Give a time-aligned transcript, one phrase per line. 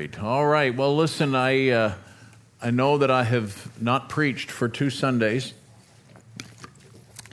[0.00, 0.18] Great.
[0.18, 0.74] All right.
[0.74, 1.92] Well, listen, I, uh,
[2.62, 5.52] I know that I have not preached for two Sundays.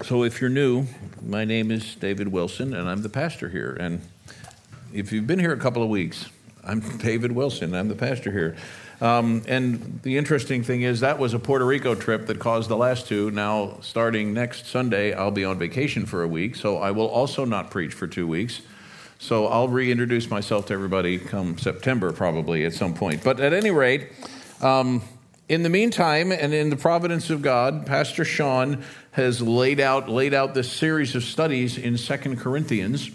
[0.03, 0.85] So if you're new,
[1.21, 3.77] my name is David Wilson, and I'm the pastor here.
[3.79, 4.01] And
[4.93, 6.25] if you've been here a couple of weeks,
[6.61, 7.73] I'm David Wilson.
[7.73, 8.57] I'm the pastor here.
[8.99, 12.75] Um, and the interesting thing is, that was a Puerto Rico trip that caused the
[12.75, 13.31] last two.
[13.31, 17.45] Now, starting next Sunday, I'll be on vacation for a week, so I will also
[17.45, 18.59] not preach for two weeks.
[19.19, 23.23] So I'll reintroduce myself to everybody come September, probably at some point.
[23.23, 24.09] But at any rate,
[24.61, 25.01] um,
[25.49, 30.33] in the meantime, and in the providence of God, Pastor Sean has laid out laid
[30.33, 33.09] out this series of studies in Second Corinthians.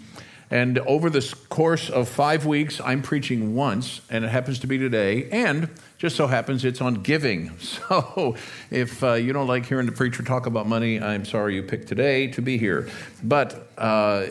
[0.51, 4.77] And over this course of five weeks, I'm preaching once, and it happens to be
[4.77, 5.31] today.
[5.31, 7.53] And just so happens it's on giving.
[7.89, 8.37] So
[8.71, 11.89] if uh, you don't like hearing the preacher talk about money, I'm sorry you picked
[11.89, 12.89] today to be here.
[13.23, 14.27] But uh,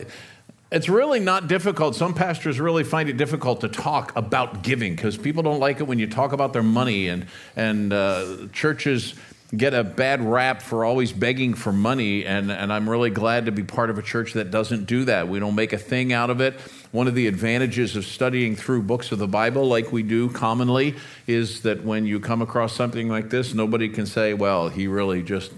[0.72, 1.94] it's really not difficult.
[1.94, 5.84] Some pastors really find it difficult to talk about giving because people don't like it
[5.84, 9.14] when you talk about their money, and and uh, churches
[9.54, 12.24] get a bad rap for always begging for money.
[12.24, 15.28] And and I'm really glad to be part of a church that doesn't do that.
[15.28, 16.54] We don't make a thing out of it.
[16.90, 20.96] One of the advantages of studying through books of the Bible, like we do commonly,
[21.26, 25.22] is that when you come across something like this, nobody can say, "Well, he really
[25.22, 25.52] just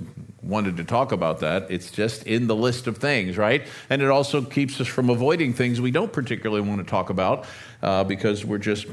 [0.44, 1.70] wanted to talk about that.
[1.70, 3.66] It's just in the list of things, right?
[3.88, 7.46] And it also keeps us from avoiding things we don't particularly want to talk about
[7.82, 8.86] uh, because we're just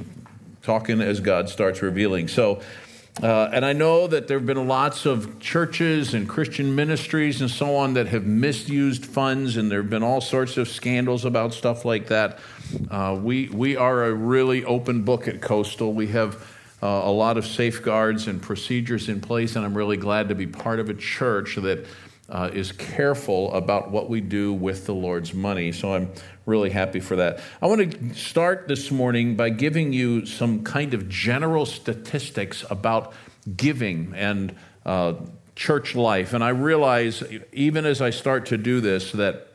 [0.61, 2.27] talking as God starts revealing.
[2.27, 2.61] So,
[3.21, 7.51] uh, and I know that there have been lots of churches and Christian ministries and
[7.51, 11.53] so on that have misused funds, and there have been all sorts of scandals about
[11.53, 12.39] stuff like that.
[12.89, 15.93] Uh, we, we are a really open book at Coastal.
[15.93, 16.47] We have
[16.81, 20.47] uh, a lot of safeguards and procedures in place, and I'm really glad to be
[20.47, 21.85] part of a church that
[22.29, 25.71] uh, is careful about what we do with the Lord's money.
[25.71, 26.11] So I'm
[26.45, 27.41] really happy for that.
[27.61, 33.13] I want to start this morning by giving you some kind of general statistics about
[33.57, 35.15] giving and uh,
[35.55, 36.33] church life.
[36.33, 39.50] And I realize, even as I start to do this, that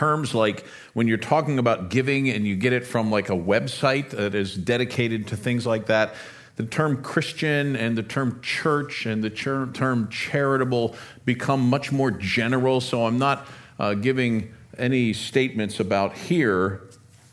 [0.00, 4.08] terms like when you're talking about giving and you get it from like a website
[4.08, 6.14] that is dedicated to things like that,
[6.56, 10.96] the term Christian and the term church and the term charitable
[11.26, 12.80] become much more general.
[12.80, 13.46] So I'm not
[13.78, 16.88] uh, giving any statements about here,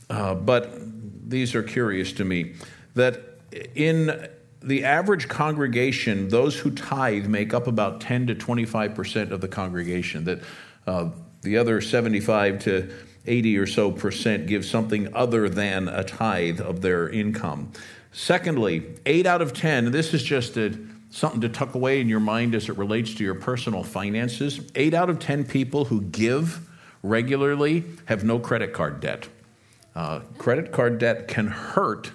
[0.09, 0.77] uh, but
[1.29, 2.56] these are curious to me.
[2.95, 3.39] That
[3.75, 4.27] in
[4.61, 9.47] the average congregation, those who tithe make up about 10 to 25 percent of the
[9.47, 10.25] congregation.
[10.25, 10.41] That
[10.85, 11.09] uh,
[11.47, 12.93] the other 75 to
[13.25, 17.71] 80 or so percent give something other than a tithe of their income.
[18.11, 20.77] Secondly, 8 out of 10, this is just a,
[21.09, 24.59] something to tuck away in your mind as it relates to your personal finances.
[24.75, 26.67] 8 out of 10 people who give
[27.01, 29.29] regularly have no credit card debt.
[29.95, 32.11] Uh, credit card debt can hurt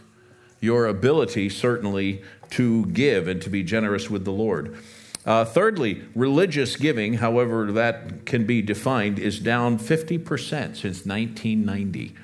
[0.61, 4.77] your ability, certainly, to give and to be generous with the Lord.
[5.25, 10.19] Uh, thirdly, religious giving, however that can be defined, is down 50%
[10.49, 12.15] since 1990.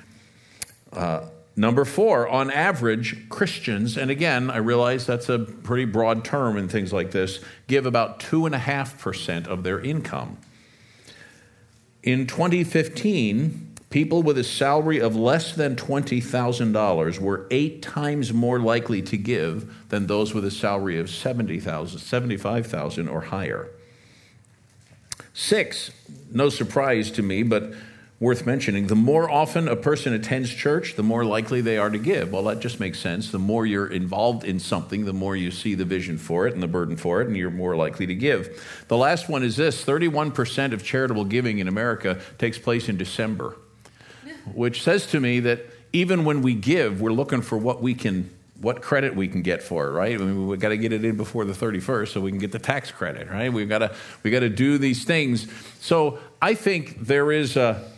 [0.93, 6.57] Uh, number four, on average, Christians, and again, I realize that's a pretty broad term
[6.57, 7.39] in things like this,
[7.69, 10.39] give about 2.5% of their income.
[12.03, 19.01] In 2015, People with a salary of less than $20,000 were eight times more likely
[19.01, 23.71] to give than those with a salary of 70,000, 75,000 or higher.
[25.33, 25.91] Six,
[26.31, 27.73] no surprise to me, but
[28.21, 31.99] worth mentioning, the more often a person attends church, the more likely they are to
[31.99, 32.31] give.
[32.31, 33.31] Well, that just makes sense.
[33.31, 36.63] The more you're involved in something, the more you see the vision for it and
[36.63, 38.85] the burden for it, and you're more likely to give.
[38.89, 43.57] The last one is this 31% of charitable giving in America takes place in December
[44.55, 45.61] which says to me that
[45.93, 49.63] even when we give, we're looking for what we can what credit we can get
[49.63, 50.15] for it, right?
[50.15, 52.51] I mean, we've got to get it in before the 31st so we can get
[52.51, 53.53] the tax credit, right?
[53.53, 55.47] We've got to, we've got to do these things.
[55.81, 57.89] So I think there is a,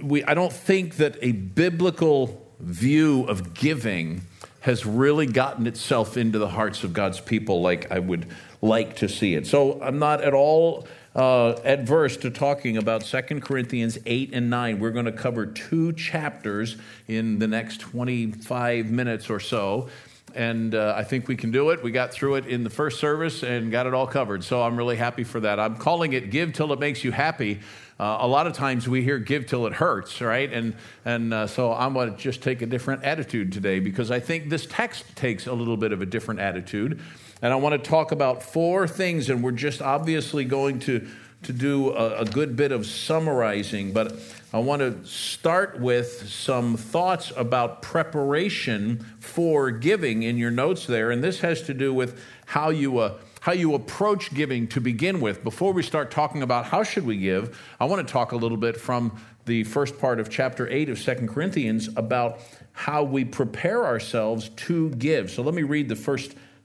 [0.00, 4.22] we, I don't think that a biblical view of giving
[4.60, 8.26] has really gotten itself into the hearts of God's people like I would
[8.62, 9.46] like to see it.
[9.46, 10.86] So I'm not at all
[11.16, 14.78] uh, adverse to talking about 2 Corinthians 8 and 9.
[14.78, 16.76] We're going to cover two chapters
[17.08, 19.88] in the next 25 minutes or so.
[20.34, 21.82] And uh, I think we can do it.
[21.82, 24.44] We got through it in the first service and got it all covered.
[24.44, 25.58] So I'm really happy for that.
[25.58, 27.60] I'm calling it Give Till It Makes You Happy.
[27.98, 30.52] Uh, a lot of times we hear give till it hurts, right?
[30.52, 30.74] And,
[31.06, 34.50] and uh, so I'm going to just take a different attitude today because I think
[34.50, 37.00] this text takes a little bit of a different attitude.
[37.42, 41.06] And I want to talk about four things, and we're just obviously going to,
[41.42, 44.18] to do a, a good bit of summarizing, but
[44.54, 51.10] I want to start with some thoughts about preparation for giving in your notes there.
[51.10, 55.20] And this has to do with how you, uh, how you approach giving to begin
[55.20, 55.44] with.
[55.44, 58.56] Before we start talking about how should we give, I want to talk a little
[58.56, 62.40] bit from the first part of chapter 8 of Second Corinthians about
[62.72, 65.30] how we prepare ourselves to give.
[65.30, 66.34] So let me read the first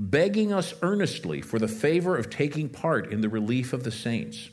[0.00, 4.48] begging us earnestly for the favor of taking part in the relief of the saints.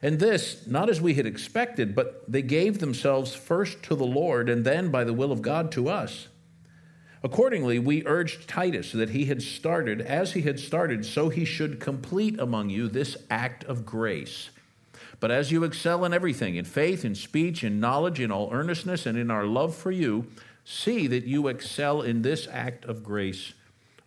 [0.00, 4.48] And this, not as we had expected, but they gave themselves first to the Lord
[4.48, 6.28] and then, by the will of God, to us.
[7.24, 11.80] Accordingly, we urged Titus that he had started, as he had started, so he should
[11.80, 14.50] complete among you this act of grace.
[15.18, 19.06] But as you excel in everything, in faith, in speech, in knowledge, in all earnestness,
[19.06, 20.26] and in our love for you,
[20.64, 23.54] see that you excel in this act of grace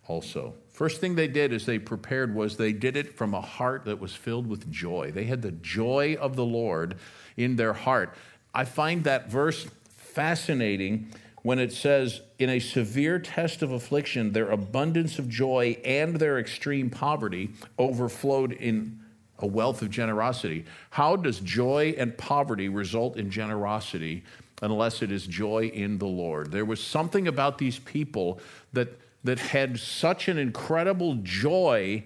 [0.07, 0.53] also.
[0.79, 3.99] First thing they did as they prepared was they did it from a heart that
[3.99, 5.11] was filled with joy.
[5.13, 6.95] They had the joy of the Lord
[7.35, 8.15] in their heart.
[8.53, 9.67] I find that verse
[9.97, 11.11] fascinating
[11.43, 16.39] when it says, In a severe test of affliction, their abundance of joy and their
[16.39, 19.01] extreme poverty overflowed in
[19.39, 20.63] a wealth of generosity.
[20.91, 24.23] How does joy and poverty result in generosity
[24.61, 26.53] unless it is joy in the Lord?
[26.53, 28.39] There was something about these people
[28.71, 28.87] that
[29.23, 32.03] that had such an incredible joy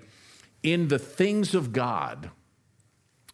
[0.62, 2.32] in the things of God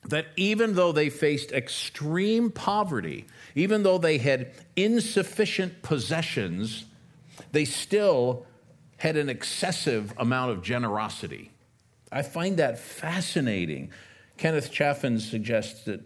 [0.07, 6.85] that even though they faced extreme poverty, even though they had insufficient possessions,
[7.51, 8.45] they still
[8.97, 11.51] had an excessive amount of generosity.
[12.11, 13.91] I find that fascinating.
[14.37, 16.01] Kenneth Chafin suggests that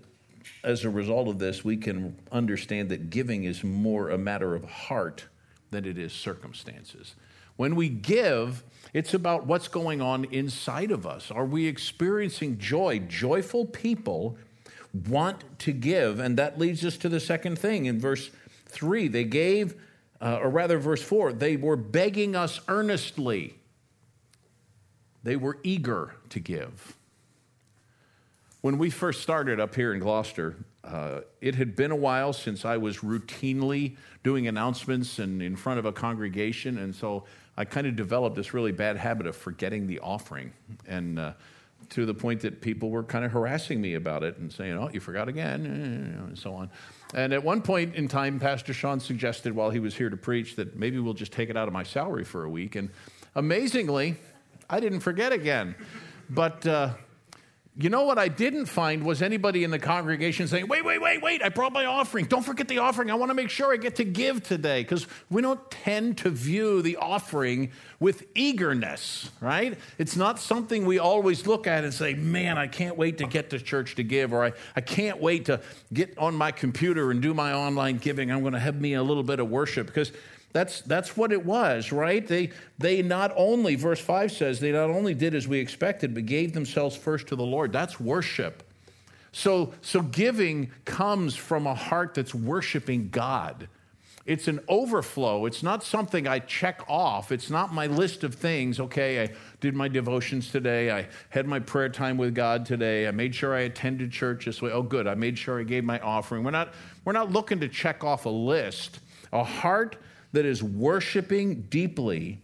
[0.63, 4.63] as a result of this, we can understand that giving is more a matter of
[4.63, 5.25] heart
[5.71, 7.15] than it is circumstances.
[7.55, 8.63] When we give,
[8.93, 11.31] it's about what's going on inside of us.
[11.31, 12.99] Are we experiencing joy?
[12.99, 14.37] Joyful people
[15.07, 16.19] want to give.
[16.19, 17.85] And that leads us to the second thing.
[17.85, 18.29] In verse
[18.67, 19.75] 3, they gave,
[20.21, 23.55] uh, or rather, verse 4, they were begging us earnestly.
[25.23, 26.95] They were eager to give.
[28.61, 32.65] When we first started up here in Gloucester, uh, it had been a while since
[32.65, 37.23] I was routinely doing announcements and in front of a congregation, and so
[37.55, 40.53] I kind of developed this really bad habit of forgetting the offering,
[40.87, 41.33] and uh,
[41.89, 44.89] to the point that people were kind of harassing me about it and saying, "Oh,
[44.91, 46.69] you forgot again," and so on.
[47.13, 50.55] And at one point in time, Pastor Sean suggested while he was here to preach
[50.55, 52.75] that maybe we'll just take it out of my salary for a week.
[52.75, 52.89] And
[53.35, 54.17] amazingly,
[54.69, 55.75] I didn't forget again.
[56.29, 56.93] But uh,
[57.75, 61.23] you know what I didn't find was anybody in the congregation saying, wait, wait, wait,
[61.23, 62.25] wait, I brought my offering.
[62.25, 63.09] Don't forget the offering.
[63.09, 64.83] I want to make sure I get to give today.
[64.83, 69.75] Because we don't tend to view the offering with eagerness, right?
[69.97, 73.49] It's not something we always look at and say, man, I can't wait to get
[73.49, 75.59] to church to give, or I, I can't wait to
[75.91, 78.31] get on my computer and do my online giving.
[78.31, 79.87] I'm going to have me a little bit of worship.
[79.87, 80.11] Because
[80.53, 82.25] that's, that's what it was, right?
[82.25, 86.27] They, they not only, verse 5 says, they not only did as we expected, but
[86.27, 87.73] gave themselves first to the Lord.
[87.73, 88.63] That's worship.
[89.31, 93.67] So, so giving comes from a heart that's worshiping God.
[94.25, 95.47] It's an overflow.
[95.47, 97.31] It's not something I check off.
[97.31, 98.79] It's not my list of things.
[98.79, 100.91] Okay, I did my devotions today.
[100.91, 103.07] I had my prayer time with God today.
[103.07, 104.71] I made sure I attended church this way.
[104.71, 105.07] Oh, good.
[105.07, 106.43] I made sure I gave my offering.
[106.43, 106.73] We're not,
[107.03, 108.99] we're not looking to check off a list.
[109.33, 109.97] A heart
[110.33, 112.41] that is worshiping deeply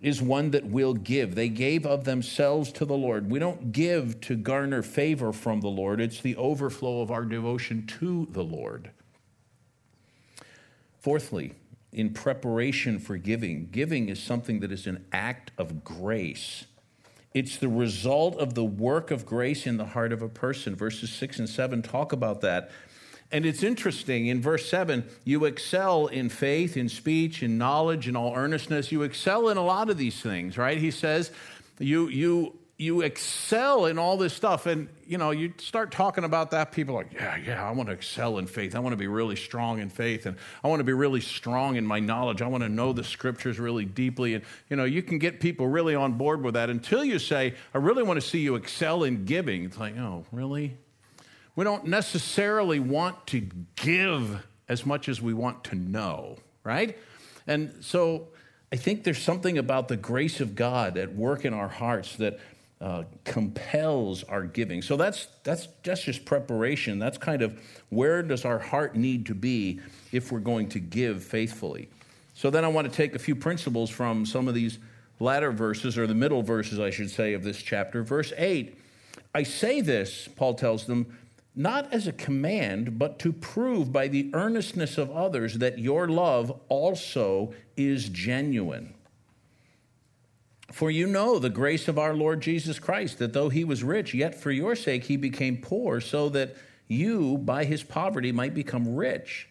[0.00, 1.34] is one that will give.
[1.34, 3.30] They gave of themselves to the Lord.
[3.30, 7.86] We don't give to garner favor from the Lord, it's the overflow of our devotion
[7.98, 8.90] to the Lord.
[11.00, 11.54] Fourthly,
[11.92, 16.64] in preparation for giving, giving is something that is an act of grace.
[17.34, 20.76] It's the result of the work of grace in the heart of a person.
[20.76, 22.70] Verses 6 and 7 talk about that.
[23.34, 28.14] And it's interesting in verse 7 you excel in faith, in speech, in knowledge, in
[28.14, 28.92] all earnestness.
[28.92, 30.78] You excel in a lot of these things, right?
[30.78, 31.32] He says,
[31.80, 34.66] you, you, you excel in all this stuff.
[34.66, 37.88] And, you know, you start talking about that, people are like, yeah, yeah, I want
[37.88, 38.76] to excel in faith.
[38.76, 40.26] I want to be really strong in faith.
[40.26, 42.40] And I want to be really strong in my knowledge.
[42.40, 44.34] I want to know the scriptures really deeply.
[44.34, 47.54] And, you know, you can get people really on board with that until you say,
[47.74, 49.64] I really want to see you excel in giving.
[49.64, 50.76] It's like, oh, really?
[51.56, 53.40] We don't necessarily want to
[53.76, 56.98] give as much as we want to know, right?
[57.46, 58.28] And so
[58.72, 62.40] I think there's something about the grace of God at work in our hearts that
[62.80, 64.82] uh, compels our giving.
[64.82, 66.98] So that's, that's, that's just preparation.
[66.98, 67.58] That's kind of
[67.88, 69.80] where does our heart need to be
[70.12, 71.88] if we're going to give faithfully.
[72.34, 74.78] So then I want to take a few principles from some of these
[75.20, 78.02] latter verses, or the middle verses, I should say, of this chapter.
[78.02, 78.78] Verse 8
[79.36, 81.16] I say this, Paul tells them,
[81.54, 86.60] not as a command, but to prove by the earnestness of others that your love
[86.68, 88.94] also is genuine.
[90.72, 94.12] For you know the grace of our Lord Jesus Christ, that though he was rich,
[94.12, 96.56] yet for your sake he became poor, so that
[96.88, 99.48] you, by his poverty, might become rich.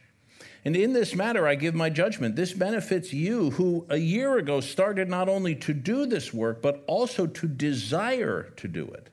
[0.66, 2.36] And in this matter, I give my judgment.
[2.36, 6.84] This benefits you, who a year ago started not only to do this work, but
[6.88, 9.10] also to desire to do it.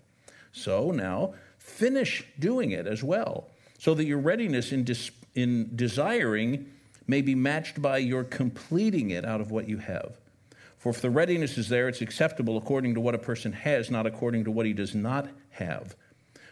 [0.52, 1.34] So now,
[1.70, 3.48] finish doing it as well,
[3.78, 6.70] so that your readiness in, dis- in desiring
[7.06, 10.16] may be matched by your completing it out of what you have.
[10.78, 14.06] For if the readiness is there, it's acceptable according to what a person has, not
[14.06, 15.94] according to what he does not have.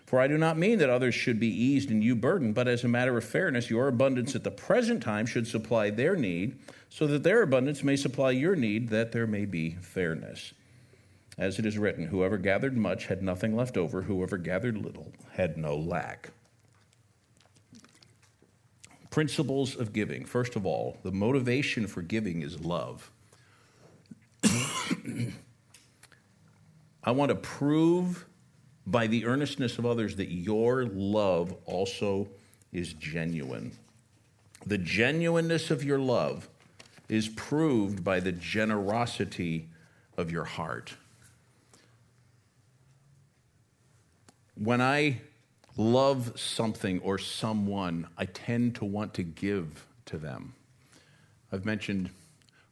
[0.05, 2.83] For I do not mean that others should be eased and you burdened, but as
[2.83, 6.59] a matter of fairness, your abundance at the present time should supply their need,
[6.89, 10.55] so that their abundance may supply your need, that there may be fairness.
[11.39, 15.57] As it is written, whoever gathered much had nothing left over, whoever gathered little had
[15.57, 16.31] no lack.
[19.11, 20.25] Principles of giving.
[20.25, 23.11] First of all, the motivation for giving is love.
[27.05, 28.27] I want to prove
[28.87, 32.29] by the earnestness of others that your love also
[32.73, 33.73] is genuine.
[34.67, 36.49] The genuineness of your love
[37.09, 39.69] is proved by the generosity
[40.17, 40.95] of your heart.
[44.59, 45.21] When I
[45.77, 50.55] love something or someone, I tend to want to give to them.
[51.53, 52.11] I've mentioned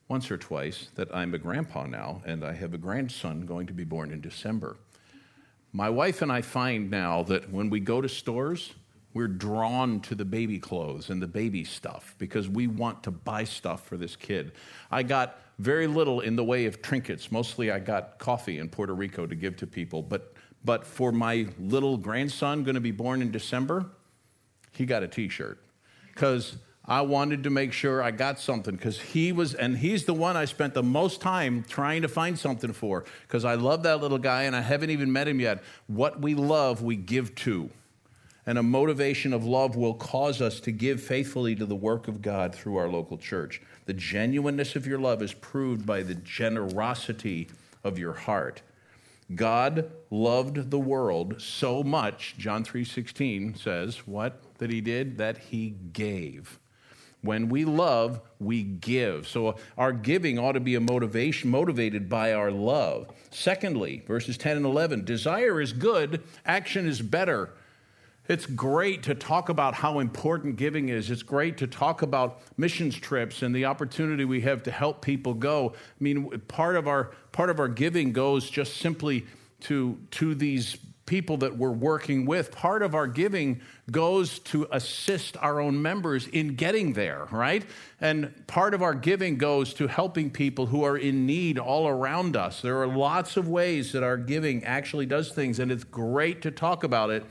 [0.09, 3.73] once or twice that I'm a grandpa now, and I have a grandson going to
[3.73, 4.76] be born in December.
[5.73, 8.73] My wife and I find now that when we go to stores,
[9.14, 13.45] we're drawn to the baby clothes and the baby stuff because we want to buy
[13.45, 14.52] stuff for this kid.
[14.90, 17.31] I got very little in the way of trinkets.
[17.31, 20.36] Mostly I got coffee in Puerto Rico to give to people, but
[20.67, 23.87] but for my little grandson, going to be born in December,
[24.73, 25.63] he got a t shirt.
[26.13, 30.15] Because I wanted to make sure I got something because he was, and he's the
[30.15, 34.01] one I spent the most time trying to find something for because I love that
[34.01, 35.63] little guy and I haven't even met him yet.
[35.87, 37.71] What we love, we give to.
[38.45, 42.23] And a motivation of love will cause us to give faithfully to the work of
[42.23, 43.61] God through our local church.
[43.87, 47.49] The genuineness of your love is proved by the generosity
[47.83, 48.63] of your heart.
[49.35, 55.71] God loved the world so much, John 3:16 says, what that he did that he
[55.92, 56.59] gave.
[57.23, 59.26] When we love, we give.
[59.26, 63.11] So our giving ought to be a motivation motivated by our love.
[63.30, 67.50] Secondly, verses 10 and 11, desire is good, action is better.
[68.28, 71.11] It's great to talk about how important giving is.
[71.11, 75.35] It's great to talk about missions trips and the opportunity we have to help people
[75.35, 75.75] go.
[75.76, 79.26] I mean, part of our part of our giving goes just simply
[79.61, 82.50] to to these people that we're working with.
[82.50, 83.61] Part of our giving
[83.92, 87.64] goes to assist our own members in getting there, right?
[88.00, 92.37] And part of our giving goes to helping people who are in need all around
[92.37, 92.61] us.
[92.61, 96.50] There are lots of ways that our giving actually does things, and it's great to
[96.50, 97.25] talk about it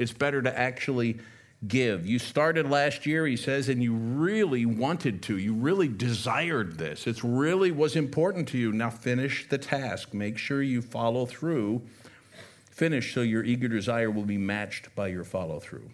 [0.00, 1.18] it's better to actually
[1.66, 2.06] give.
[2.06, 5.36] You started last year, he says, and you really wanted to.
[5.36, 7.06] You really desired this.
[7.06, 8.72] It really was important to you.
[8.72, 10.14] Now finish the task.
[10.14, 11.82] Make sure you follow through.
[12.70, 15.90] Finish so your eager desire will be matched by your follow through.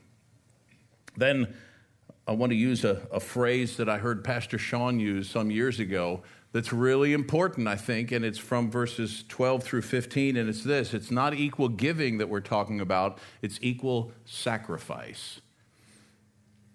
[1.16, 1.52] Then
[2.28, 5.80] I want to use a, a phrase that I heard Pastor Sean use some years
[5.80, 6.22] ago
[6.52, 10.94] that's really important, I think, and it's from verses 12 through 15, and it's this
[10.94, 15.40] it's not equal giving that we're talking about, it's equal sacrifice.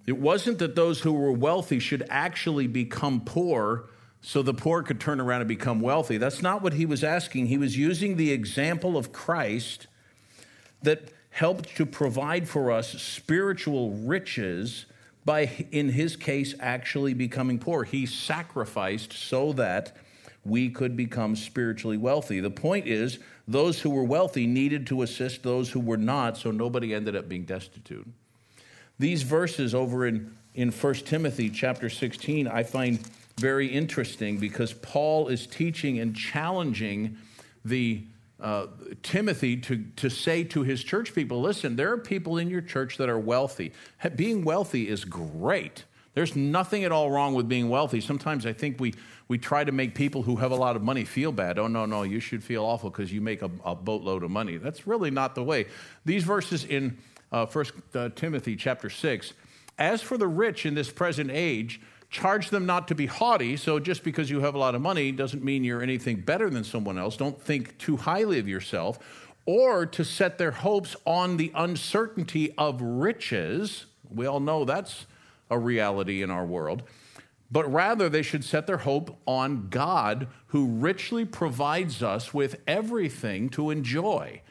[0.05, 3.87] It wasn't that those who were wealthy should actually become poor
[4.21, 6.17] so the poor could turn around and become wealthy.
[6.17, 7.47] That's not what he was asking.
[7.47, 9.87] He was using the example of Christ
[10.83, 14.85] that helped to provide for us spiritual riches
[15.23, 17.83] by, in his case, actually becoming poor.
[17.83, 19.95] He sacrificed so that
[20.43, 22.39] we could become spiritually wealthy.
[22.39, 26.51] The point is, those who were wealthy needed to assist those who were not, so
[26.51, 28.07] nobody ended up being destitute.
[28.97, 32.99] These verses over in, in 1 Timothy chapter 16, I find
[33.37, 37.17] very interesting because Paul is teaching and challenging
[37.63, 38.03] the
[38.41, 38.67] uh,
[39.03, 42.98] Timothy to, to say to his church people listen, there are people in your church
[42.98, 43.71] that are wealthy.
[44.15, 45.86] Being wealthy is great.
[46.13, 48.01] There's nothing at all wrong with being wealthy.
[48.01, 48.93] Sometimes I think we,
[49.29, 51.57] we try to make people who have a lot of money feel bad.
[51.57, 54.57] Oh, no, no, you should feel awful because you make a, a, boatload of money.
[54.57, 55.67] That's really not the way.
[56.03, 56.98] These verses in
[57.31, 59.33] uh, 1 uh, Timothy chapter 6
[59.77, 61.79] As for the rich in this present age,
[62.12, 63.58] charge them not to be haughty.
[63.58, 66.63] So just because you have a lot of money doesn't mean you're anything better than
[66.63, 67.15] someone else.
[67.18, 69.00] Don't think too highly of yourself.
[69.46, 73.86] Or to set their hopes on the uncertainty of riches.
[74.13, 75.06] We all know that's
[75.50, 76.84] a reality in our world,
[77.50, 83.50] but rather they should set their hope on God, who richly provides us with everything
[83.50, 84.41] to enjoy.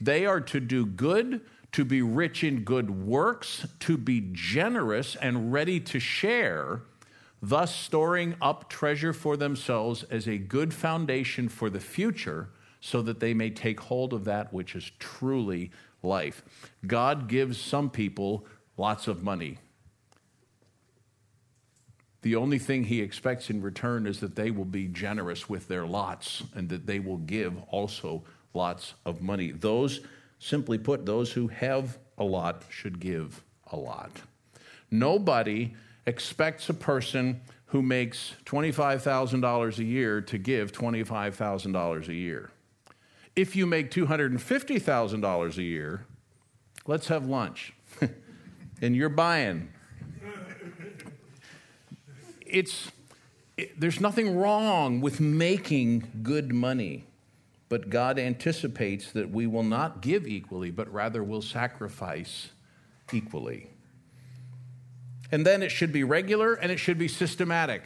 [0.00, 1.40] They are to do good,
[1.72, 6.82] to be rich in good works, to be generous and ready to share,
[7.48, 12.48] thus storing up treasure for themselves as a good foundation for the future,
[12.80, 15.70] so that they may take hold of that which is truly
[16.02, 16.42] life.
[16.86, 18.46] God gives some people
[18.76, 19.58] lots of money.
[22.22, 25.86] The only thing he expects in return is that they will be generous with their
[25.86, 28.24] lots and that they will give also
[28.54, 29.50] lots of money.
[29.50, 30.00] Those,
[30.38, 34.10] simply put, those who have a lot should give a lot.
[34.90, 35.74] Nobody
[36.06, 42.50] expects a person who makes $25,000 a year to give $25,000 a year.
[43.34, 46.06] If you make $250,000 a year,
[46.86, 47.72] let's have lunch.
[48.82, 49.70] and you're buying
[52.54, 52.92] it's,
[53.56, 57.04] it, there's nothing wrong with making good money,
[57.68, 62.50] but God anticipates that we will not give equally, but rather will sacrifice
[63.12, 63.70] equally.
[65.34, 67.82] And then it should be regular and it should be systematic.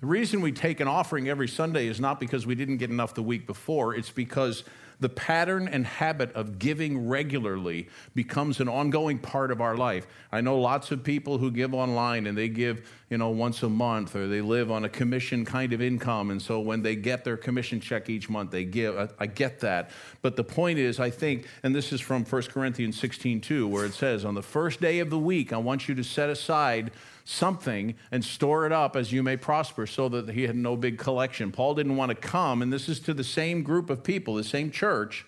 [0.00, 3.14] The reason we take an offering every Sunday is not because we didn't get enough
[3.14, 4.64] the week before, it's because
[5.00, 10.06] the pattern and habit of giving regularly becomes an ongoing part of our life.
[10.32, 13.68] I know lots of people who give online and they give, you know, once a
[13.68, 16.30] month or they live on a commission kind of income.
[16.30, 18.96] And so when they get their commission check each month, they give.
[18.96, 19.90] I, I get that.
[20.22, 23.84] But the point is, I think, and this is from 1 Corinthians 16 2, where
[23.84, 26.90] it says, On the first day of the week, I want you to set aside
[27.24, 30.98] something and store it up as you may prosper, so that he had no big
[30.98, 31.50] collection.
[31.50, 34.44] Paul didn't want to come, and this is to the same group of people, the
[34.44, 35.26] same church.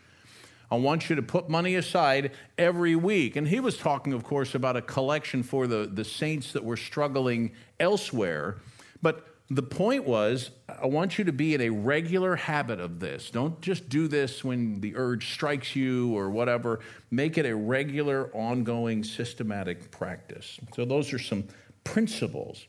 [0.70, 3.36] I want you to put money aside every week.
[3.36, 6.76] And he was talking, of course, about a collection for the, the saints that were
[6.76, 8.56] struggling elsewhere.
[9.00, 13.30] But the point was, I want you to be in a regular habit of this.
[13.30, 16.80] Don't just do this when the urge strikes you or whatever.
[17.12, 20.58] Make it a regular, ongoing, systematic practice.
[20.74, 21.44] So, those are some
[21.86, 22.66] principles.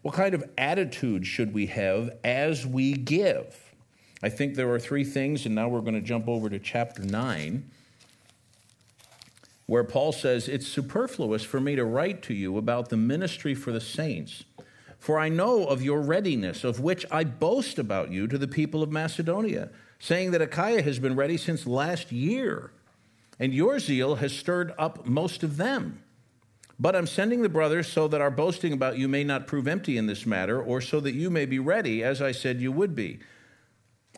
[0.00, 3.74] What kind of attitude should we have as we give?
[4.22, 7.02] I think there are three things, and now we're going to jump over to chapter
[7.02, 7.70] 9,
[9.66, 13.72] where Paul says, It's superfluous for me to write to you about the ministry for
[13.72, 14.44] the saints,
[14.98, 18.82] for I know of your readiness, of which I boast about you to the people
[18.82, 22.72] of Macedonia, saying that Achaia has been ready since last year,
[23.40, 26.02] and your zeal has stirred up most of them.
[26.82, 29.96] But I'm sending the brothers so that our boasting about you may not prove empty
[29.96, 32.96] in this matter, or so that you may be ready, as I said you would
[32.96, 33.20] be.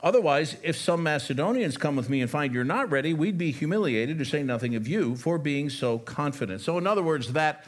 [0.03, 4.18] Otherwise, if some Macedonians come with me and find you're not ready, we'd be humiliated,
[4.18, 6.62] to say nothing of you, for being so confident.
[6.62, 7.66] So, in other words, that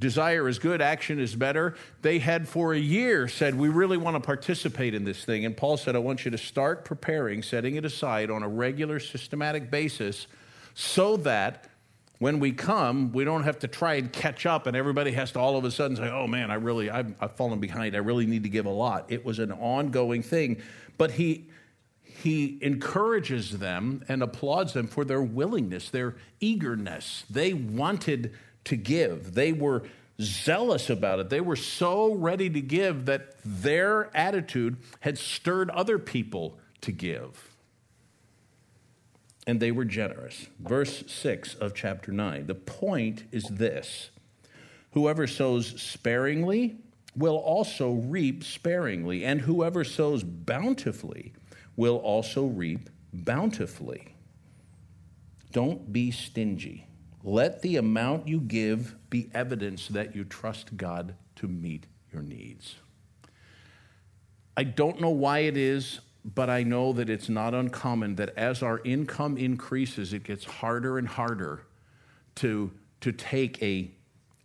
[0.00, 1.76] desire is good, action is better.
[2.02, 5.44] They had for a year said, We really want to participate in this thing.
[5.44, 8.98] And Paul said, I want you to start preparing, setting it aside on a regular,
[8.98, 10.26] systematic basis
[10.74, 11.68] so that
[12.18, 15.40] when we come, we don't have to try and catch up, and everybody has to
[15.40, 17.94] all of a sudden say, Oh man, I really, I've, I've fallen behind.
[17.94, 19.06] I really need to give a lot.
[19.08, 20.62] It was an ongoing thing.
[20.96, 21.48] But he,
[22.02, 27.24] he encourages them and applauds them for their willingness, their eagerness.
[27.28, 28.32] They wanted
[28.64, 29.82] to give, they were
[30.20, 31.28] zealous about it.
[31.28, 37.53] They were so ready to give that their attitude had stirred other people to give
[39.46, 40.48] and they were generous.
[40.58, 42.46] Verse 6 of chapter 9.
[42.46, 44.10] The point is this
[44.92, 46.76] Whoever sows sparingly
[47.16, 51.32] will also reap sparingly, and whoever sows bountifully
[51.76, 54.14] will also reap bountifully.
[55.52, 56.86] Don't be stingy.
[57.22, 62.76] Let the amount you give be evidence that you trust God to meet your needs.
[64.56, 68.62] I don't know why it is but I know that it's not uncommon that as
[68.62, 71.66] our income increases, it gets harder and harder
[72.36, 72.70] to,
[73.02, 73.90] to take a,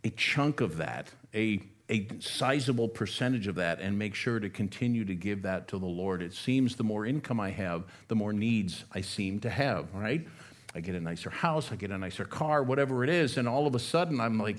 [0.04, 5.06] a chunk of that, a, a sizable percentage of that, and make sure to continue
[5.06, 6.22] to give that to the Lord.
[6.22, 10.28] It seems the more income I have, the more needs I seem to have, right?
[10.76, 13.66] I get a nicer house, I get a nicer car, whatever it is, and all
[13.66, 14.58] of a sudden I'm like,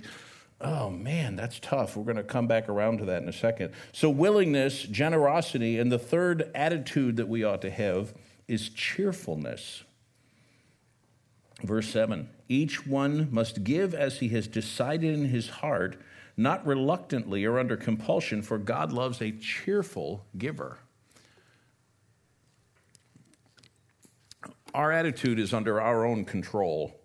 [0.61, 1.96] Oh man, that's tough.
[1.96, 3.73] We're going to come back around to that in a second.
[3.92, 8.12] So, willingness, generosity, and the third attitude that we ought to have
[8.46, 9.85] is cheerfulness.
[11.62, 15.96] Verse 7 Each one must give as he has decided in his heart,
[16.37, 20.79] not reluctantly or under compulsion, for God loves a cheerful giver.
[24.75, 27.00] Our attitude is under our own control.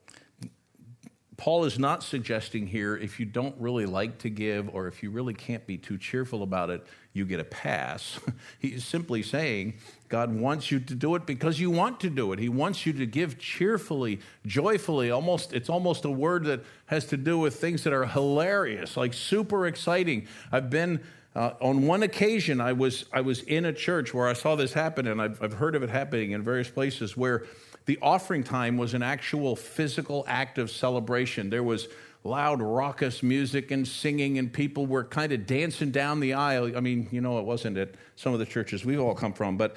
[1.37, 5.11] Paul is not suggesting here if you don't really like to give or if you
[5.11, 8.19] really can't be too cheerful about it, you get a pass.
[8.59, 9.73] He's simply saying
[10.07, 12.39] God wants you to do it because you want to do it.
[12.39, 15.11] He wants you to give cheerfully, joyfully.
[15.11, 19.13] Almost it's almost a word that has to do with things that are hilarious, like
[19.13, 20.27] super exciting.
[20.51, 21.01] I've been
[21.35, 24.71] uh, on one occasion, I was, I was in a church where I saw this
[24.71, 27.43] happen, and I've, I've heard of it happening in various places where
[27.85, 31.49] the offering time was an actual physical act of celebration.
[31.49, 31.87] There was
[32.23, 36.75] loud, raucous music and singing, and people were kind of dancing down the aisle.
[36.75, 39.57] I mean, you know, it wasn't at some of the churches we've all come from,
[39.57, 39.75] but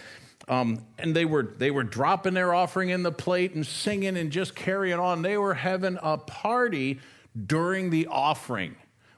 [0.49, 4.31] um, and they were they were dropping their offering in the plate and singing and
[4.31, 5.21] just carrying on.
[5.21, 7.01] They were having a party
[7.47, 8.75] during the offering.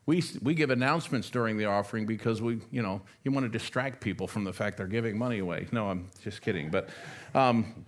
[0.07, 4.01] We, we give announcements during the offering because we, you know, you want to distract
[4.01, 5.69] people from the fact they're giving money away.
[5.71, 6.69] No, I'm just kidding.
[6.69, 6.89] But
[7.33, 7.85] um,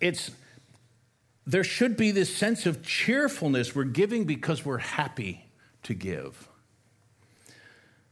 [0.00, 0.30] it's
[1.46, 3.74] there should be this sense of cheerfulness.
[3.74, 5.46] We're giving because we're happy
[5.82, 6.48] to give.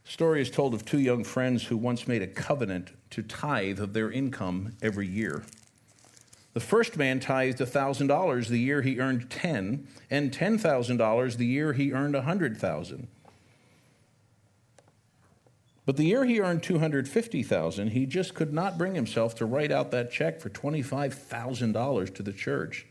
[0.04, 3.94] Story is told of two young friends who once made a covenant to tithe of
[3.94, 5.44] their income every year.
[6.52, 11.92] The first man tithed $1,000 the year he earned 10, and $10,000 the year he
[11.92, 13.08] earned 100,000.
[15.84, 19.90] But the year he earned 250,000, he just could not bring himself to write out
[19.90, 22.86] that check for $25,000 to the church.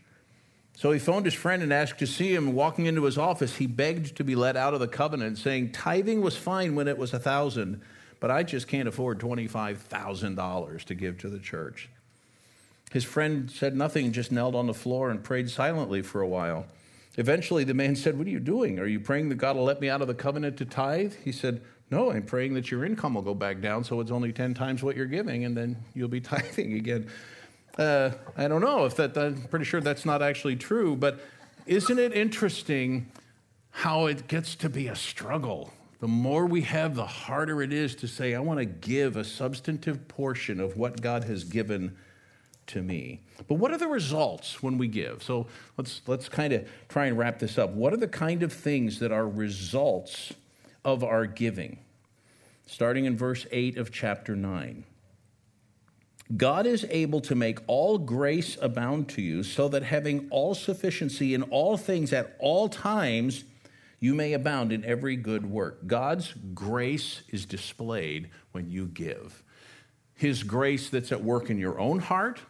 [0.76, 2.54] So he phoned his friend and asked to see him.
[2.54, 6.20] Walking into his office, he begged to be let out of the covenant, saying, Tithing
[6.20, 7.80] was fine when it was a thousand,
[8.20, 11.88] but I just can't afford $25,000 to give to the church.
[12.90, 16.66] His friend said nothing, just knelt on the floor and prayed silently for a while.
[17.16, 18.78] Eventually, the man said, What are you doing?
[18.78, 21.14] Are you praying that God will let me out of the covenant to tithe?
[21.24, 24.32] He said, no, I'm praying that your income will go back down so it's only
[24.32, 27.08] 10 times what you're giving and then you'll be tithing again.
[27.78, 31.20] Uh, I don't know if that, I'm pretty sure that's not actually true, but
[31.66, 33.12] isn't it interesting
[33.70, 35.70] how it gets to be a struggle?
[36.00, 39.24] The more we have, the harder it is to say, I want to give a
[39.24, 41.94] substantive portion of what God has given
[42.68, 43.20] to me.
[43.48, 45.22] But what are the results when we give?
[45.22, 47.70] So let's, let's kind of try and wrap this up.
[47.70, 50.32] What are the kind of things that are results
[50.84, 51.78] of our giving.
[52.72, 54.84] Starting in verse 8 of chapter 9.
[56.34, 61.34] God is able to make all grace abound to you, so that having all sufficiency
[61.34, 63.44] in all things at all times,
[64.00, 65.86] you may abound in every good work.
[65.86, 69.42] God's grace is displayed when you give.
[70.14, 72.40] His grace that's at work in your own heart,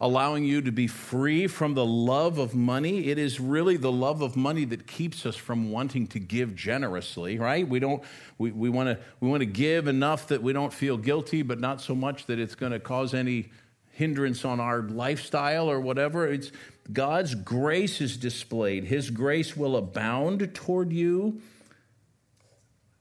[0.00, 3.08] allowing you to be free from the love of money.
[3.08, 7.38] It is really the love of money that keeps us from wanting to give generously,
[7.38, 7.68] right?
[7.68, 8.02] We don't
[8.38, 11.60] we, we want to we want to give enough that we don't feel guilty, but
[11.60, 13.50] not so much that it's going to cause any
[13.90, 16.26] hindrance on our lifestyle or whatever.
[16.26, 16.50] It's
[16.90, 18.84] God's grace is displayed.
[18.84, 21.42] His grace will abound toward you.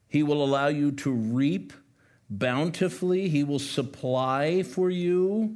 [0.10, 1.72] He will allow you to reap
[2.30, 3.30] bountifully.
[3.30, 5.56] He will supply for you.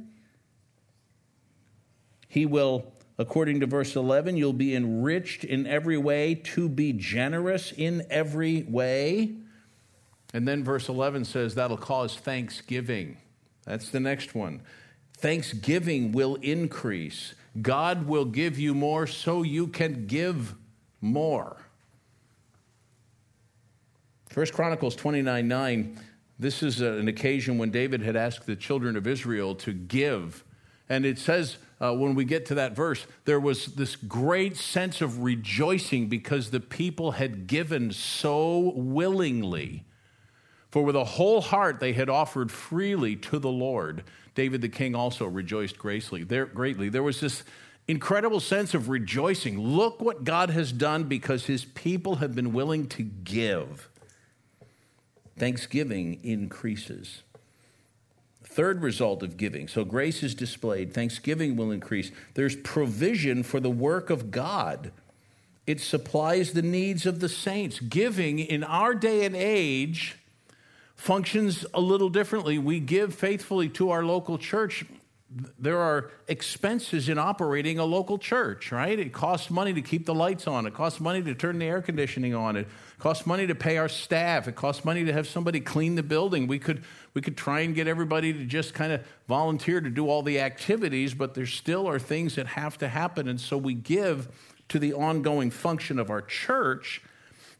[2.34, 7.70] He will, according to verse 11, you'll be enriched in every way to be generous
[7.70, 9.36] in every way.
[10.32, 13.18] And then verse 11 says that'll cause thanksgiving.
[13.64, 14.62] That's the next one.
[15.16, 17.34] Thanksgiving will increase.
[17.62, 20.56] God will give you more so you can give
[21.00, 21.56] more.
[24.28, 26.00] First Chronicles 29 9,
[26.40, 30.42] this is an occasion when David had asked the children of Israel to give.
[30.88, 35.02] And it says uh, when we get to that verse, there was this great sense
[35.02, 39.84] of rejoicing because the people had given so willingly.
[40.70, 44.02] For with a whole heart they had offered freely to the Lord.
[44.34, 46.24] David the king also rejoiced greatly.
[46.24, 46.88] There, greatly.
[46.88, 47.44] there was this
[47.86, 49.60] incredible sense of rejoicing.
[49.60, 53.90] Look what God has done because his people have been willing to give.
[55.36, 57.24] Thanksgiving increases.
[58.54, 59.66] Third result of giving.
[59.66, 62.12] So grace is displayed, thanksgiving will increase.
[62.34, 64.92] There's provision for the work of God.
[65.66, 67.80] It supplies the needs of the saints.
[67.80, 70.18] Giving in our day and age
[70.94, 72.56] functions a little differently.
[72.56, 74.84] We give faithfully to our local church
[75.58, 78.98] there are expenses in operating a local church, right?
[78.98, 80.66] It costs money to keep the lights on.
[80.66, 82.56] It costs money to turn the air conditioning on.
[82.56, 82.68] It
[82.98, 84.46] costs money to pay our staff.
[84.46, 86.46] It costs money to have somebody clean the building.
[86.46, 90.08] We could, we could try and get everybody to just kind of volunteer to do
[90.08, 93.26] all the activities, but there still are things that have to happen.
[93.26, 94.28] And so we give
[94.68, 97.02] to the ongoing function of our church,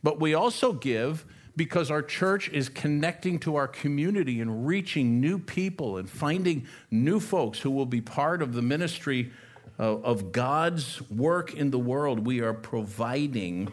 [0.02, 1.24] but we also give
[1.56, 7.20] because our church is connecting to our community and reaching new people and finding new
[7.20, 9.30] folks who will be part of the ministry
[9.78, 12.26] uh, of God's work in the world.
[12.26, 13.72] We are providing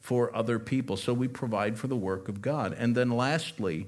[0.00, 0.96] for other people.
[0.96, 2.74] So we provide for the work of God.
[2.76, 3.86] And then lastly,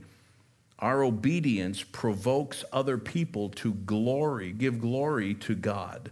[0.79, 6.11] our obedience provokes other people to glory, give glory to God.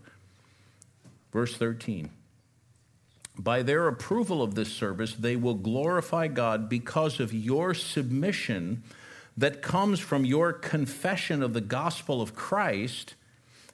[1.32, 2.10] Verse 13.
[3.42, 8.82] By their approval of this service, they will glorify God because of your submission
[9.34, 13.14] that comes from your confession of the gospel of Christ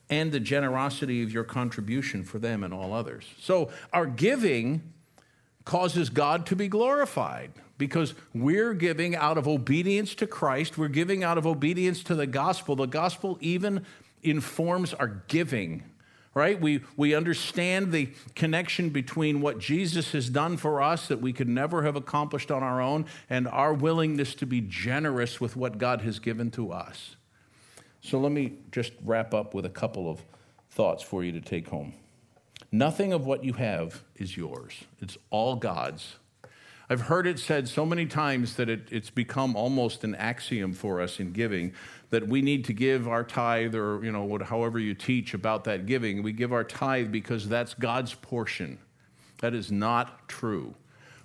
[0.09, 3.25] and the generosity of your contribution for them and all others.
[3.41, 4.93] So, our giving
[5.65, 11.25] causes God to be glorified because we're giving out of obedience to Christ, we're giving
[11.25, 12.77] out of obedience to the gospel.
[12.77, 13.85] The gospel even
[14.23, 15.83] informs our giving
[16.37, 16.61] right?
[16.61, 21.49] We, we understand the connection between what Jesus has done for us that we could
[21.49, 26.01] never have accomplished on our own and our willingness to be generous with what God
[26.01, 27.15] has given to us.
[28.01, 30.23] So let me just wrap up with a couple of
[30.69, 31.93] thoughts for you to take home.
[32.71, 36.17] Nothing of what you have is yours, it's all God's.
[36.89, 41.01] I've heard it said so many times that it, it's become almost an axiom for
[41.01, 41.73] us in giving
[42.11, 45.85] that we need to give our tithe or, you know, however you teach about that
[45.85, 46.23] giving.
[46.23, 48.79] We give our tithe because that's God's portion.
[49.39, 50.75] That is not true.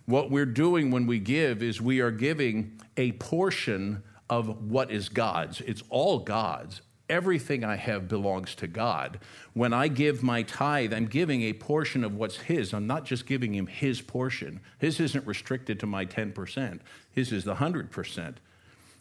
[0.06, 5.08] What we're doing when we give is we are giving a portion of what is
[5.08, 5.60] God's.
[5.60, 9.20] It's all God's everything I have belongs to God.
[9.52, 12.72] When I give my tithe, I'm giving a portion of what's His.
[12.72, 14.60] I'm not just giving Him His portion.
[14.78, 16.80] His isn't restricted to my 10%,
[17.12, 18.36] His is the 100%.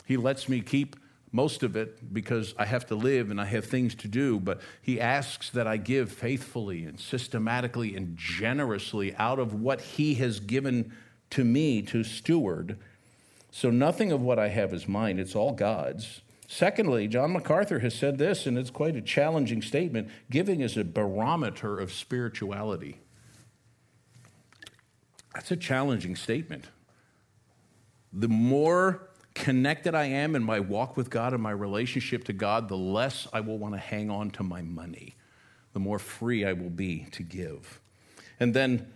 [0.06, 0.98] He lets me keep
[1.32, 4.60] most of it because I have to live and I have things to do, but
[4.82, 10.42] He asks that I give faithfully and systematically and generously out of what He has
[10.42, 10.92] given
[11.30, 12.78] to me to steward.
[13.52, 16.20] So nothing of what I have is mine, it's all God's.
[16.54, 20.84] Secondly, John MacArthur has said this, and it's quite a challenging statement giving is a
[20.84, 23.00] barometer of spirituality.
[25.34, 26.66] That's a challenging statement.
[28.12, 32.68] The more connected I am in my walk with God and my relationship to God,
[32.68, 35.16] the less I will want to hang on to my money,
[35.72, 37.80] the more free I will be to give.
[38.42, 38.92] And then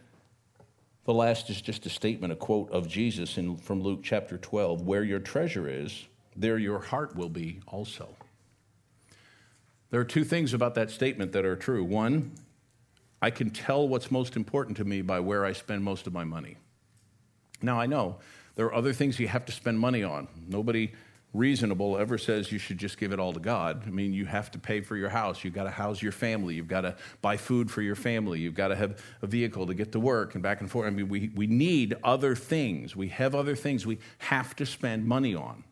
[1.06, 4.82] the last is just a statement, a quote of Jesus in, from Luke chapter 12
[4.82, 8.10] where your treasure is, there your heart will be also.
[9.92, 11.84] There are two things about that statement that are true.
[11.84, 12.32] One,
[13.22, 16.24] I can tell what's most important to me by where I spend most of my
[16.24, 16.58] money.
[17.62, 18.18] Now, I know
[18.56, 20.28] there are other things you have to spend money on.
[20.48, 20.92] Nobody
[21.34, 23.84] reasonable ever says you should just give it all to God.
[23.86, 25.44] I mean, you have to pay for your house.
[25.44, 26.56] You've got to house your family.
[26.56, 28.40] You've got to buy food for your family.
[28.40, 30.88] You've got to have a vehicle to get to work and back and forth.
[30.88, 32.96] I mean, we, we need other things.
[32.96, 35.64] We have other things we have to spend money on.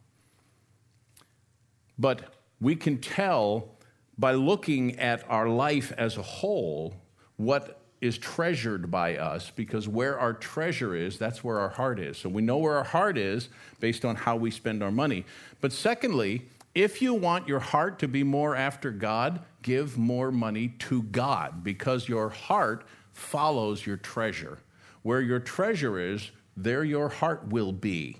[1.97, 3.69] But we can tell
[4.17, 6.93] by looking at our life as a whole
[7.37, 12.17] what is treasured by us because where our treasure is, that's where our heart is.
[12.17, 13.47] So we know where our heart is
[13.79, 15.25] based on how we spend our money.
[15.61, 20.69] But secondly, if you want your heart to be more after God, give more money
[20.79, 24.57] to God because your heart follows your treasure.
[25.03, 28.17] Where your treasure is, there your heart will be.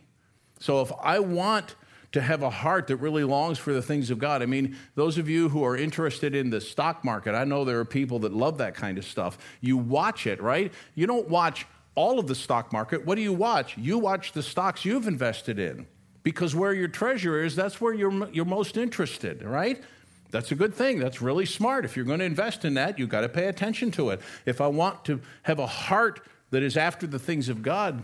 [0.59, 1.75] So if I want
[2.13, 4.41] to have a heart that really longs for the things of God.
[4.41, 7.80] I mean, those of you who are interested in the stock market, I know there
[7.80, 9.38] are people that love that kind of stuff.
[9.62, 10.71] You watch it, right?
[10.95, 13.06] You don't watch all of the stock market.
[13.06, 13.78] What do you watch?
[13.78, 15.88] You watch the stocks you've invested in.
[16.21, 19.84] Because where your treasure is, that's where you're, you're most interested, right?
[20.30, 20.99] That's a good thing.
[20.99, 21.84] That's really smart.
[21.84, 24.21] If you're going to invest in that, you've got to pay attention to it.
[24.45, 26.21] If I want to have a heart
[26.52, 28.04] that is after the things of God,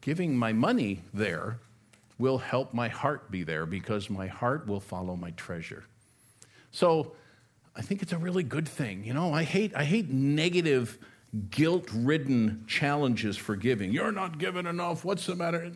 [0.00, 1.58] giving my money there
[2.22, 5.82] will help my heart be there because my heart will follow my treasure.
[6.70, 7.16] So
[7.74, 9.02] I think it's a really good thing.
[9.02, 11.00] You know, I hate, I hate negative,
[11.50, 13.90] guilt ridden challenges for giving.
[13.90, 15.04] You're not giving enough.
[15.04, 15.68] What's the matter?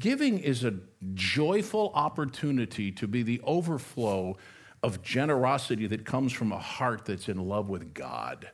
[0.00, 0.74] Giving is a
[1.14, 4.36] joyful opportunity to be the overflow
[4.82, 8.50] of generosity that comes from a heart that's in love with God.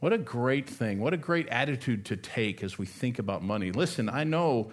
[0.00, 0.98] What a great thing.
[0.98, 3.70] What a great attitude to take as we think about money.
[3.70, 4.72] Listen, I know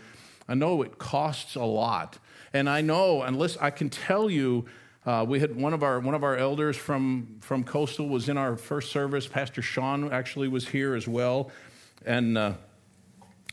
[0.51, 2.19] I know it costs a lot.
[2.53, 4.65] And I know, unless I can tell you
[5.03, 8.37] Uh, we had one of our one of our elders from from Coastal was in
[8.37, 9.27] our first service.
[9.27, 11.49] Pastor Sean actually was here as well,
[12.05, 12.53] and uh,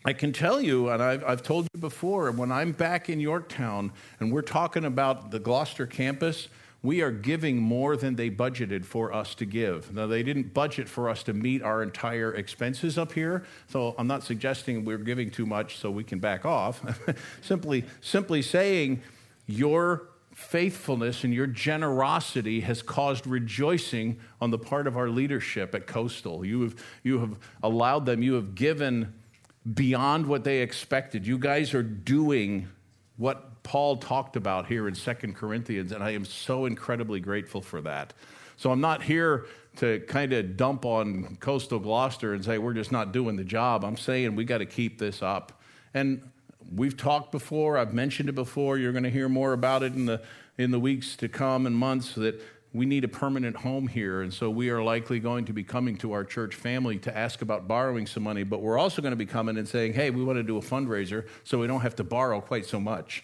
[0.04, 3.92] I can tell you, and I've, I've told you before, when I'm back in Yorktown
[4.20, 6.48] and we're talking about the Gloucester campus,
[6.82, 9.92] we are giving more than they budgeted for us to give.
[9.92, 14.06] Now, they didn't budget for us to meet our entire expenses up here, so I'm
[14.06, 16.80] not suggesting we're giving too much so we can back off.
[17.42, 19.02] simply, simply saying
[19.46, 25.88] your faithfulness and your generosity has caused rejoicing on the part of our leadership at
[25.88, 26.44] Coastal.
[26.44, 29.14] You have, you have allowed them, you have given
[29.74, 31.26] beyond what they expected.
[31.26, 32.68] You guys are doing
[33.16, 37.82] what Paul talked about here in Second Corinthians, and I am so incredibly grateful for
[37.82, 38.14] that.
[38.56, 39.44] So I'm not here
[39.76, 43.84] to kind of dump on coastal Gloucester and say we're just not doing the job.
[43.84, 45.60] I'm saying we got to keep this up.
[45.92, 46.30] And
[46.74, 50.06] we've talked before, I've mentioned it before, you're going to hear more about it in
[50.06, 50.22] the
[50.56, 54.32] in the weeks to come and months that we need a permanent home here, and
[54.32, 57.68] so we are likely going to be coming to our church family to ask about
[57.68, 60.38] borrowing some money, but we're also going to be coming and saying, hey, we want
[60.38, 63.22] to do a fundraiser so we don't have to borrow quite so much.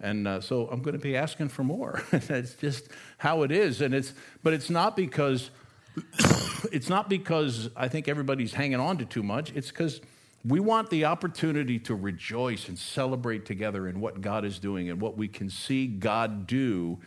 [0.00, 2.02] And uh, so I'm going to be asking for more.
[2.10, 3.80] That's just how it is.
[3.80, 5.50] And it's, but it's not because,
[6.72, 9.52] it's not because I think everybody's hanging on to too much.
[9.54, 10.00] It's because
[10.44, 15.00] we want the opportunity to rejoice and celebrate together in what God is doing and
[15.00, 16.98] what we can see God do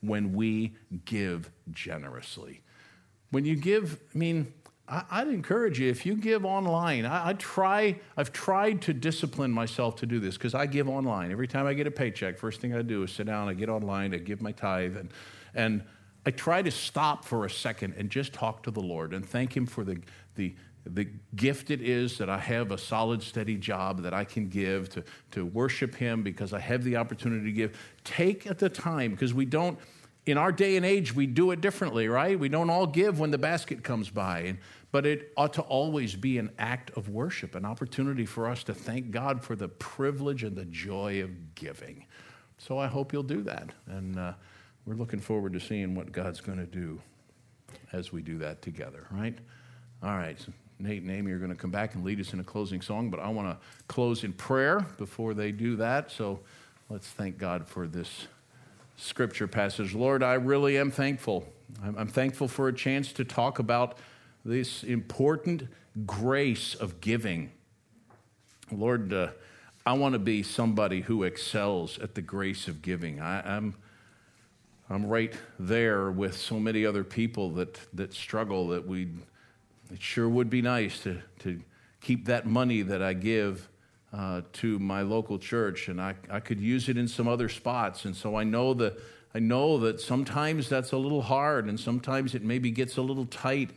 [0.00, 0.74] when we
[1.04, 2.60] give generously.
[3.30, 4.52] When you give, I mean,
[5.10, 7.06] I, would encourage you if you give online.
[7.06, 7.98] I, I, try.
[8.16, 11.72] I've tried to discipline myself to do this because I give online every time I
[11.72, 12.36] get a paycheck.
[12.36, 13.48] First thing I do is sit down.
[13.48, 14.12] I get online.
[14.12, 15.10] I give my tithe, and
[15.54, 15.82] and
[16.26, 19.56] I try to stop for a second and just talk to the Lord and thank
[19.56, 19.98] Him for the
[20.34, 24.48] the the gift it is that I have a solid, steady job that I can
[24.48, 27.78] give to, to worship Him because I have the opportunity to give.
[28.04, 29.78] Take at the time, because we don't,
[30.24, 32.38] in our day and age, we do it differently, right?
[32.38, 34.56] We don't all give when the basket comes by.
[34.92, 38.74] But it ought to always be an act of worship, an opportunity for us to
[38.74, 42.04] thank God for the privilege and the joy of giving.
[42.58, 43.70] So I hope you'll do that.
[43.86, 44.34] And uh,
[44.84, 47.00] we're looking forward to seeing what God's going to do
[47.92, 49.36] as we do that together, right?
[50.02, 50.38] All right.
[50.38, 52.82] So Nate and Amy are going to come back and lead us in a closing
[52.82, 56.10] song, but I want to close in prayer before they do that.
[56.10, 56.40] So
[56.90, 58.26] let's thank God for this
[58.96, 59.94] scripture passage.
[59.94, 61.46] Lord, I really am thankful.
[61.82, 63.98] I'm thankful for a chance to talk about
[64.44, 65.68] this important
[66.06, 67.50] grace of giving.
[68.70, 69.28] Lord, uh,
[69.84, 73.20] I want to be somebody who excels at the grace of giving.
[73.20, 73.74] I, I'm,
[74.88, 79.08] I'm right there with so many other people that, that struggle that we
[79.92, 81.60] it sure would be nice to, to
[82.00, 83.68] keep that money that I give
[84.12, 88.04] uh, to my local church, and I, I could use it in some other spots.
[88.04, 88.98] And so I know that
[89.34, 93.24] I know that sometimes that's a little hard, and sometimes it maybe gets a little
[93.24, 93.70] tight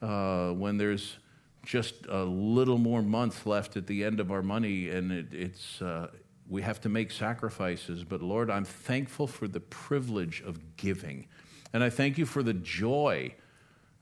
[0.00, 1.18] uh, when there's
[1.64, 5.82] just a little more month left at the end of our money, and it, it's
[5.82, 6.08] uh,
[6.48, 8.04] we have to make sacrifices.
[8.04, 11.26] But Lord, I'm thankful for the privilege of giving,
[11.74, 13.34] and I thank you for the joy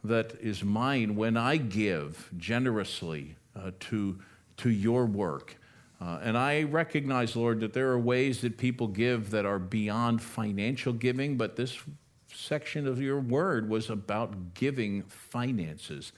[0.04, 4.20] that is mine when I give generously uh, to,
[4.58, 5.56] to your work.
[6.04, 10.20] Uh, and I recognize, Lord, that there are ways that people give that are beyond
[10.20, 11.78] financial giving, but this
[12.30, 16.12] section of your word was about giving finances.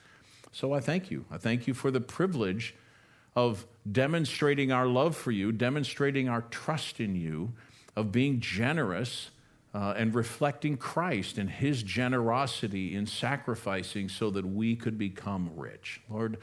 [0.51, 1.25] So I thank you.
[1.31, 2.75] I thank you for the privilege
[3.37, 7.53] of demonstrating our love for you, demonstrating our trust in you,
[7.95, 9.31] of being generous
[9.73, 16.01] uh, and reflecting Christ and his generosity in sacrificing so that we could become rich.
[16.11, 16.39] Lord,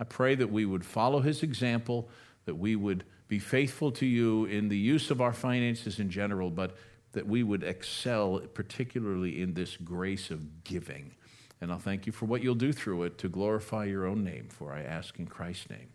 [0.00, 2.08] I pray that we would follow his example,
[2.48, 6.50] that we would be faithful to you in the use of our finances in general,
[6.50, 6.74] but
[7.12, 11.14] that we would excel particularly in this grace of giving.
[11.60, 14.48] And I'll thank you for what you'll do through it to glorify your own name,
[14.48, 15.86] for I ask in Christ's name.